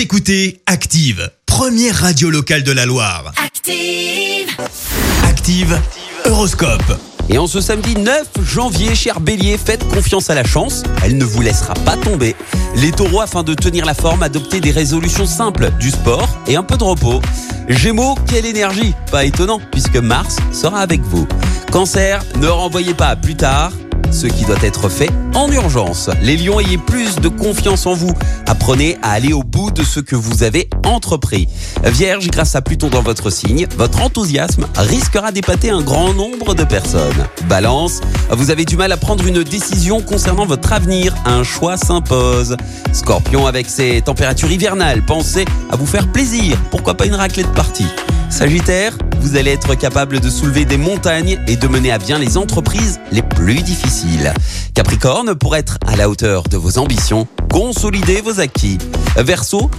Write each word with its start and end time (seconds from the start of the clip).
Vous 0.00 0.04
écoutez 0.04 0.62
Active, 0.64 1.30
première 1.44 1.94
radio 1.94 2.30
locale 2.30 2.62
de 2.62 2.72
la 2.72 2.86
Loire. 2.86 3.34
Active. 3.36 4.48
Active, 5.24 5.78
Horoscope. 6.24 6.98
Et 7.28 7.36
en 7.36 7.46
ce 7.46 7.60
samedi 7.60 7.94
9 7.96 8.26
janvier, 8.42 8.94
cher 8.94 9.20
bélier, 9.20 9.58
faites 9.58 9.86
confiance 9.86 10.30
à 10.30 10.34
la 10.34 10.42
chance, 10.42 10.84
elle 11.04 11.18
ne 11.18 11.24
vous 11.26 11.42
laissera 11.42 11.74
pas 11.74 11.98
tomber. 11.98 12.34
Les 12.76 12.92
taureaux, 12.92 13.20
afin 13.20 13.42
de 13.42 13.52
tenir 13.52 13.84
la 13.84 13.92
forme, 13.92 14.22
adoptez 14.22 14.62
des 14.62 14.70
résolutions 14.70 15.26
simples, 15.26 15.70
du 15.78 15.90
sport 15.90 16.30
et 16.46 16.56
un 16.56 16.62
peu 16.62 16.78
de 16.78 16.84
repos. 16.84 17.20
Gémeaux, 17.68 18.14
quelle 18.26 18.46
énergie 18.46 18.94
Pas 19.10 19.26
étonnant, 19.26 19.60
puisque 19.70 19.98
Mars 19.98 20.38
sera 20.50 20.80
avec 20.80 21.02
vous. 21.02 21.28
Cancer, 21.72 22.24
ne 22.40 22.46
renvoyez 22.46 22.94
pas 22.94 23.08
à 23.08 23.16
plus 23.16 23.36
tard 23.36 23.70
ce 24.10 24.26
qui 24.26 24.44
doit 24.44 24.62
être 24.62 24.88
fait 24.88 25.10
en 25.34 25.50
urgence. 25.50 26.10
Les 26.22 26.36
lions, 26.36 26.60
ayez 26.60 26.78
plus 26.78 27.16
de 27.16 27.28
confiance 27.28 27.86
en 27.86 27.94
vous. 27.94 28.12
Apprenez 28.46 28.98
à 29.02 29.12
aller 29.12 29.32
au 29.32 29.42
bout 29.42 29.70
de 29.70 29.82
ce 29.82 30.00
que 30.00 30.16
vous 30.16 30.42
avez 30.42 30.68
entrepris. 30.84 31.48
Vierge, 31.84 32.28
grâce 32.28 32.54
à 32.54 32.62
Pluton 32.62 32.88
dans 32.88 33.02
votre 33.02 33.30
signe, 33.30 33.66
votre 33.76 34.02
enthousiasme 34.02 34.66
risquera 34.76 35.32
d'épater 35.32 35.70
un 35.70 35.80
grand 35.80 36.12
nombre 36.14 36.54
de 36.54 36.64
personnes. 36.64 37.26
Balance, 37.48 38.00
vous 38.30 38.50
avez 38.50 38.64
du 38.64 38.76
mal 38.76 38.92
à 38.92 38.96
prendre 38.96 39.26
une 39.26 39.42
décision 39.42 40.00
concernant 40.00 40.46
votre 40.46 40.72
avenir. 40.72 41.14
Un 41.24 41.42
choix 41.42 41.76
s'impose. 41.76 42.56
Scorpion, 42.92 43.46
avec 43.46 43.68
ses 43.68 44.02
températures 44.02 44.50
hivernales, 44.50 45.02
pensez 45.04 45.44
à 45.70 45.76
vous 45.76 45.86
faire 45.86 46.10
plaisir. 46.10 46.58
Pourquoi 46.70 46.94
pas 46.94 47.06
une 47.06 47.14
raclette 47.14 47.52
partie? 47.52 47.86
Sagittaire, 48.30 48.96
vous 49.20 49.36
allez 49.36 49.50
être 49.50 49.74
capable 49.74 50.20
de 50.20 50.30
soulever 50.30 50.64
des 50.64 50.76
montagnes 50.76 51.38
et 51.48 51.56
de 51.56 51.68
mener 51.68 51.90
à 51.90 51.98
bien 51.98 52.18
les 52.18 52.36
entreprises 52.36 53.00
les 53.10 53.22
plus 53.22 53.62
difficiles. 53.62 54.32
Capricorne, 54.72 55.34
pour 55.34 55.56
être 55.56 55.78
à 55.86 55.96
la 55.96 56.08
hauteur 56.08 56.44
de 56.44 56.56
vos 56.56 56.78
ambitions, 56.78 57.26
consolidez 57.50 58.20
vos 58.20 58.40
acquis. 58.40 58.78
Verseau, 59.16 59.70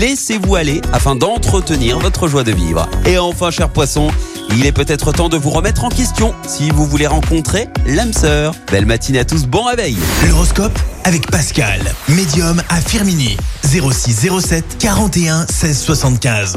laissez-vous 0.00 0.56
aller 0.56 0.82
afin 0.92 1.14
d'entretenir 1.14 2.00
votre 2.00 2.26
joie 2.28 2.42
de 2.42 2.52
vivre. 2.52 2.88
Et 3.06 3.16
enfin, 3.16 3.50
cher 3.50 3.70
poisson, 3.70 4.08
il 4.50 4.66
est 4.66 4.72
peut-être 4.72 5.12
temps 5.12 5.28
de 5.28 5.36
vous 5.36 5.50
remettre 5.50 5.84
en 5.84 5.88
question 5.88 6.34
si 6.46 6.70
vous 6.70 6.86
voulez 6.86 7.06
rencontrer 7.06 7.68
l'âme 7.86 8.12
sœur. 8.12 8.54
Belle 8.72 8.86
matinée 8.86 9.20
à 9.20 9.24
tous, 9.24 9.46
bon 9.46 9.62
réveil 9.64 9.96
L'horoscope 10.26 10.76
avec 11.04 11.30
Pascal, 11.30 11.80
médium 12.08 12.60
à 12.68 12.80
Firmini. 12.80 13.36
06 13.64 14.28
07 14.40 14.76
41 14.78 15.46
16 15.48 15.78
75. 15.78 16.56